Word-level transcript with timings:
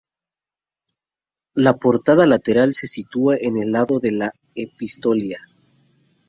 La 1.53 1.77
portada 1.77 2.25
lateral 2.25 2.73
se 2.73 2.87
sitúa 2.87 3.35
en 3.39 3.59
el 3.59 3.71
lado 3.71 3.99
de 3.99 4.11
la 4.11 4.33
Epístola. 4.55 5.37